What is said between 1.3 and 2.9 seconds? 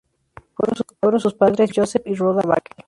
padres Joseph y Rhoda Baker.